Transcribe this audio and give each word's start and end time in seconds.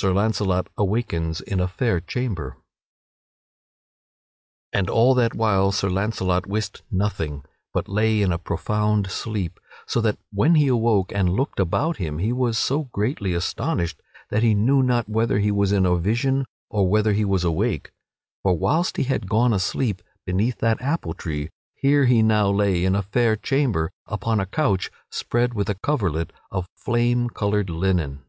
[Sidenote: 0.00 0.12
Sir 0.14 0.22
Launcelot 0.22 0.68
awakens 0.78 1.40
in 1.40 1.58
a 1.58 1.66
fair 1.66 2.00
chamber] 2.00 2.56
And 4.72 4.88
all 4.88 5.12
that 5.16 5.34
while 5.34 5.72
Sir 5.72 5.90
Launcelot 5.90 6.46
wist 6.46 6.82
nothing, 6.88 7.44
but 7.74 7.88
lay 7.88 8.22
in 8.22 8.30
a 8.30 8.38
profound 8.38 9.10
sleep, 9.10 9.58
so 9.88 10.00
that 10.02 10.16
when 10.30 10.54
he 10.54 10.68
awoke 10.68 11.10
and 11.12 11.30
looked 11.30 11.58
about 11.58 11.96
him 11.96 12.18
he 12.18 12.32
was 12.32 12.56
so 12.56 12.84
greatly 12.84 13.34
astonished 13.34 14.00
that 14.30 14.44
he 14.44 14.54
knew 14.54 14.84
not 14.84 15.08
whether 15.08 15.40
he 15.40 15.50
was 15.50 15.72
in 15.72 15.84
a 15.84 15.96
vision 15.98 16.44
or 16.70 16.88
whether 16.88 17.12
he 17.12 17.24
was 17.24 17.42
awake. 17.42 17.90
For 18.44 18.56
whilst 18.56 18.98
he 18.98 19.02
had 19.02 19.28
gone 19.28 19.52
asleep 19.52 20.00
beneath 20.24 20.58
that 20.60 20.80
apple 20.80 21.14
tree, 21.14 21.50
here 21.74 22.04
he 22.04 22.22
now 22.22 22.50
lay 22.52 22.84
in 22.84 22.94
a 22.94 23.02
fair 23.02 23.34
chamber 23.34 23.90
upon 24.06 24.38
a 24.38 24.46
couch 24.46 24.92
spread 25.10 25.54
with 25.54 25.68
a 25.68 25.74
coverlet 25.74 26.32
of 26.52 26.68
flame 26.76 27.28
colored 27.30 27.68
linen. 27.68 28.22